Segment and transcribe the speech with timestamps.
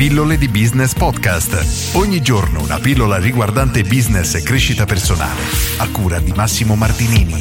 [0.00, 1.94] Pillole di Business Podcast.
[1.94, 5.42] Ogni giorno una pillola riguardante business e crescita personale.
[5.76, 7.36] A cura di Massimo Martinini.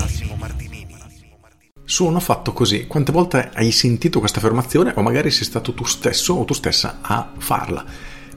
[1.86, 2.86] Sono fatto così.
[2.86, 6.98] Quante volte hai sentito questa affermazione o magari sei stato tu stesso o tu stessa
[7.00, 7.86] a farla?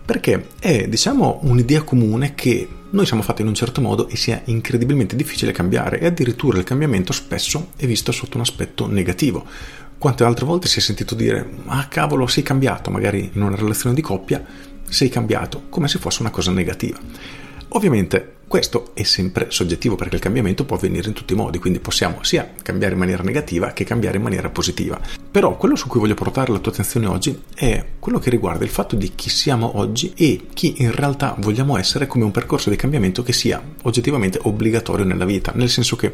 [0.04, 4.42] Perché è, diciamo, un'idea comune che noi siamo fatti in un certo modo e sia
[4.46, 9.46] incredibilmente difficile cambiare e addirittura il cambiamento spesso è visto sotto un aspetto negativo.
[9.96, 13.94] Quante altre volte si è sentito dire, ah cavolo, sei cambiato, magari in una relazione
[13.94, 14.44] di coppia,
[14.88, 16.98] sei cambiato, come se fosse una cosa negativa.
[17.74, 21.80] Ovviamente questo è sempre soggettivo perché il cambiamento può avvenire in tutti i modi, quindi
[21.80, 25.00] possiamo sia cambiare in maniera negativa che cambiare in maniera positiva.
[25.30, 28.70] Però quello su cui voglio portare la tua attenzione oggi è quello che riguarda il
[28.70, 32.76] fatto di chi siamo oggi e chi in realtà vogliamo essere come un percorso di
[32.76, 36.12] cambiamento che sia oggettivamente obbligatorio nella vita, nel senso che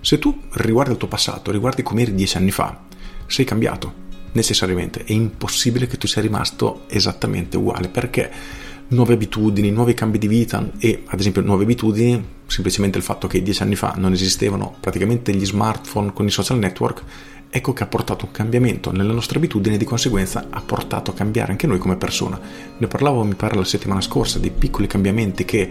[0.00, 2.82] se tu riguardi il tuo passato, riguardi come eri dieci anni fa,
[3.26, 7.88] sei cambiato necessariamente, è impossibile che tu sia rimasto esattamente uguale.
[7.88, 8.30] Perché
[8.88, 13.42] nuove abitudini, nuovi cambi di vita e ad esempio nuove abitudini, semplicemente il fatto che
[13.42, 17.02] dieci anni fa non esistevano praticamente gli smartphone con i social network,
[17.48, 21.14] ecco che ha portato un cambiamento nelle nostre abitudini e di conseguenza ha portato a
[21.14, 22.38] cambiare anche noi come persona.
[22.78, 25.70] Ne parlavo, mi pare, la settimana scorsa, di piccoli cambiamenti che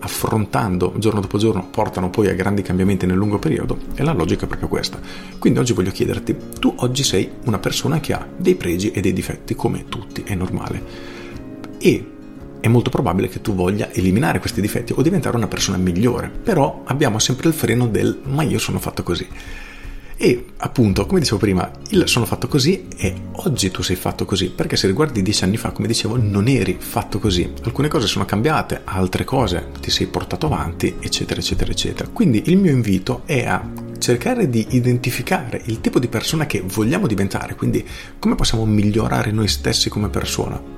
[0.00, 4.44] affrontando giorno dopo giorno portano poi a grandi cambiamenti nel lungo periodo e la logica
[4.44, 5.00] è proprio questa.
[5.38, 9.12] Quindi oggi voglio chiederti, tu oggi sei una persona che ha dei pregi e dei
[9.12, 11.16] difetti come tutti, è normale.
[11.78, 12.16] E
[12.60, 16.82] è molto probabile che tu voglia eliminare questi difetti o diventare una persona migliore, però
[16.86, 19.26] abbiamo sempre il freno del ma io sono fatto così.
[20.20, 24.50] E appunto, come dicevo prima, il sono fatto così e oggi tu sei fatto così,
[24.50, 27.48] perché se riguardi dieci anni fa, come dicevo, non eri fatto così.
[27.62, 32.08] Alcune cose sono cambiate, altre cose ti sei portato avanti, eccetera, eccetera, eccetera.
[32.12, 33.64] Quindi il mio invito è a
[33.98, 37.86] cercare di identificare il tipo di persona che vogliamo diventare, quindi
[38.18, 40.77] come possiamo migliorare noi stessi come persona.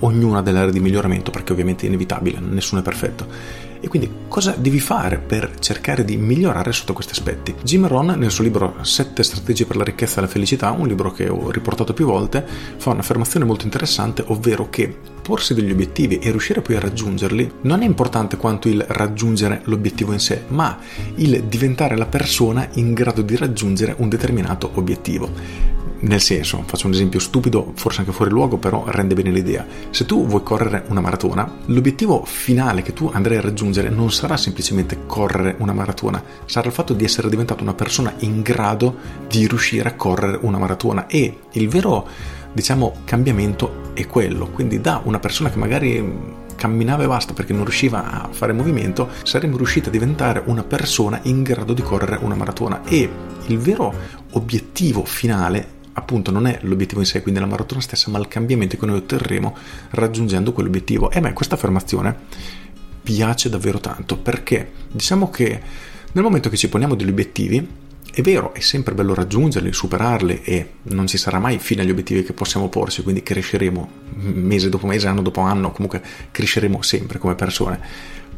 [0.00, 4.54] Ognuna delle aree di miglioramento, perché ovviamente è inevitabile, nessuno è perfetto e quindi cosa
[4.58, 7.54] devi fare per cercare di migliorare sotto questi aspetti?
[7.62, 11.12] Jim Rohn nel suo libro 7 strategie per la ricchezza e la felicità, un libro
[11.12, 12.44] che ho riportato più volte,
[12.76, 17.82] fa un'affermazione molto interessante, ovvero che porsi degli obiettivi e riuscire poi a raggiungerli non
[17.82, 20.78] è importante quanto il raggiungere l'obiettivo in sé, ma
[21.16, 25.76] il diventare la persona in grado di raggiungere un determinato obiettivo.
[26.00, 29.66] Nel senso, faccio un esempio stupido, forse anche fuori luogo, però rende bene l'idea.
[29.90, 34.36] Se tu vuoi correre una maratona, l'obiettivo finale che tu andrai a raggiungere non sarà
[34.36, 39.48] semplicemente correre una maratona, sarà il fatto di essere diventato una persona in grado di
[39.48, 42.06] riuscire a correre una maratona e il vero,
[42.52, 44.46] diciamo, cambiamento è quello.
[44.50, 49.08] Quindi da una persona che magari camminava e basta perché non riusciva a fare movimento,
[49.24, 53.10] saremmo riusciti a diventare una persona in grado di correre una maratona e
[53.46, 53.92] il vero
[54.32, 58.76] obiettivo finale appunto non è l'obiettivo in sé, quindi la maratona stessa, ma il cambiamento
[58.76, 59.56] che noi otterremo
[59.90, 61.10] raggiungendo quell'obiettivo.
[61.10, 62.16] E a me questa affermazione
[63.02, 65.60] piace davvero tanto perché diciamo che
[66.12, 67.66] nel momento che ci poniamo degli obiettivi,
[68.10, 72.22] è vero, è sempre bello raggiungerli, superarli e non ci sarà mai fine agli obiettivi
[72.22, 77.34] che possiamo porci, quindi cresceremo mese dopo mese, anno dopo anno, comunque cresceremo sempre come
[77.34, 77.80] persone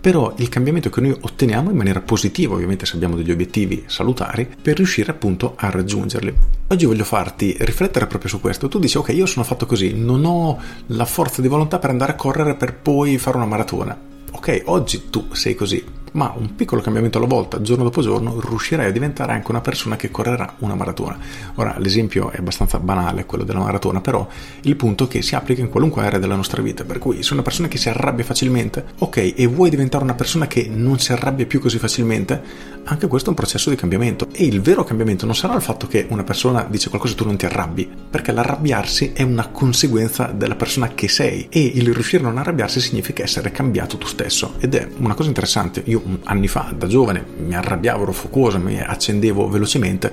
[0.00, 4.48] però il cambiamento che noi otteniamo in maniera positiva, ovviamente se abbiamo degli obiettivi salutari,
[4.60, 6.34] per riuscire appunto a raggiungerli.
[6.68, 8.68] Oggi voglio farti riflettere proprio su questo.
[8.68, 12.12] Tu dici ok, io sono fatto così, non ho la forza di volontà per andare
[12.12, 13.98] a correre per poi fare una maratona.
[14.32, 18.86] Ok, oggi tu sei così, ma un piccolo cambiamento alla volta, giorno dopo giorno, riuscirai
[18.86, 21.18] a diventare anche una persona che correrà una maratona.
[21.56, 24.26] Ora, l'esempio è abbastanza banale, quello della maratona, però
[24.62, 27.32] il punto è che si applica in qualunque area della nostra vita, per cui se
[27.32, 31.12] una persona che si arrabbia facilmente, ok, e vuoi diventare una persona che non si
[31.12, 32.42] arrabbia più così facilmente,
[32.84, 34.28] anche questo è un processo di cambiamento.
[34.32, 37.24] E il vero cambiamento non sarà il fatto che una persona dice qualcosa e tu
[37.24, 42.22] non ti arrabbi, perché l'arrabbiarsi è una conseguenza della persona che sei e il riuscire
[42.22, 45.82] a non arrabbiarsi significa essere cambiato tu stesso ed è una cosa interessante.
[45.86, 50.12] Io anni fa, da giovane, mi arrabbiavo, ero focoso, mi accendevo velocemente.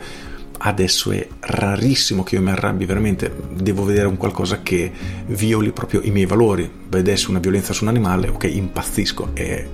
[0.59, 4.91] Adesso è rarissimo che io mi arrabbi, veramente devo vedere un qualcosa che
[5.27, 6.69] violi proprio i miei valori.
[6.89, 9.29] Vedessi una violenza su un animale, ok, impazzisco.
[9.33, 9.67] E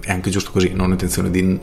[0.00, 1.58] è anche giusto così, non ho intenzione di,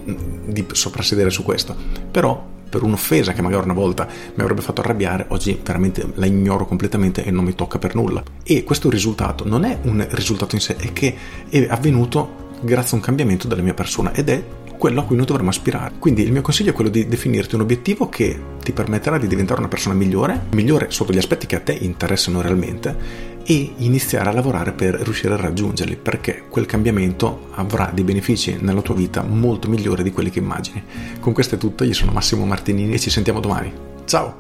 [0.46, 1.76] di soprassedere su questo.
[2.12, 6.66] Però per un'offesa che magari una volta mi avrebbe fatto arrabbiare, oggi veramente la ignoro
[6.66, 8.24] completamente e non mi tocca per nulla.
[8.44, 11.16] E questo risultato non è un risultato in sé, è che
[11.50, 14.44] è avvenuto grazie a un cambiamento della mia persona ed è
[14.80, 15.96] quello a cui noi dovremmo aspirare.
[16.00, 19.60] Quindi il mio consiglio è quello di definirti un obiettivo che ti permetterà di diventare
[19.60, 24.32] una persona migliore, migliore sotto gli aspetti che a te interessano realmente e iniziare a
[24.32, 29.68] lavorare per riuscire a raggiungerli, perché quel cambiamento avrà dei benefici nella tua vita molto
[29.68, 30.82] migliori di quelli che immagini.
[31.20, 33.74] Con questo è tutto, io sono Massimo Martinini e ci sentiamo domani.
[34.06, 34.38] Ciao!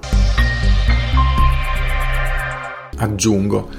[2.95, 3.69] Aggiungo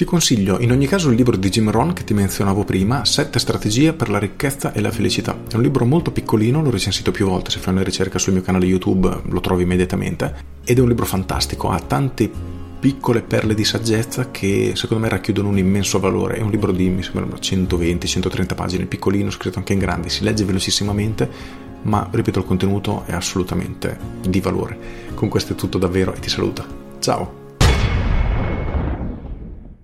[0.00, 3.38] Ti consiglio in ogni caso il libro di Jim Rohn che ti menzionavo prima, Sette
[3.38, 5.38] strategie per la ricchezza e la felicità.
[5.46, 8.40] È un libro molto piccolino, l'ho recensito più volte, se fai una ricerca sul mio
[8.40, 12.30] canale YouTube lo trovi immediatamente, ed è un libro fantastico, ha tante
[12.80, 16.36] piccole perle di saggezza che secondo me racchiudono un immenso valore.
[16.36, 20.46] È un libro di, mi sembra, 120-130 pagine, piccolino, scritto anche in grande, si legge
[20.46, 21.28] velocissimamente,
[21.82, 24.78] ma ripeto il contenuto è assolutamente di valore.
[25.12, 26.64] Con questo è tutto davvero e ti saluto.
[27.00, 27.39] Ciao!